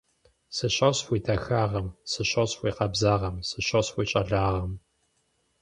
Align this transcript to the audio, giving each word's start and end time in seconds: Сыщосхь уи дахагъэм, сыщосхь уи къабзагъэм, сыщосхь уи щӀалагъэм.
Сыщосхь 0.55 1.07
уи 1.11 1.19
дахагъэм, 1.25 1.87
сыщосхь 2.11 2.59
уи 2.63 2.71
къабзагъэм, 2.77 3.35
сыщосхь 3.49 3.95
уи 3.97 4.05
щӀалагъэм. 4.09 4.73